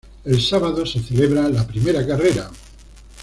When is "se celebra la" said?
0.83-1.67